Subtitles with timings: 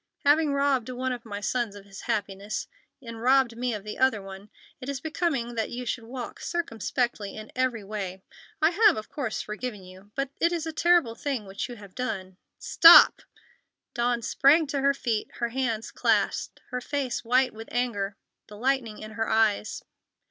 [0.25, 2.65] Having robbed one of my sons of his happiness,
[3.03, 7.35] and robbed me of the other one, it is becoming that you should walk circumspectly
[7.37, 8.23] in every way.
[8.63, 10.09] I have, of course, forgiven you.
[10.15, 13.21] But it is a terrible thing which you have done——" "Stop!"
[13.93, 18.15] Dawn sprang to her feet, her hands clasped, her face white with anger,
[18.47, 19.83] the lightning in her eyes.